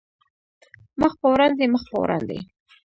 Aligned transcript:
مخ 1.01 1.13
په 1.21 1.27
وړاندې، 1.33 1.63
مخ 1.73 1.83
په 1.91 1.97
وړاندې 2.01 2.37